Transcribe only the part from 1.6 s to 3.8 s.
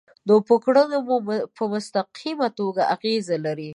مستقیمه توګه اغیز لري.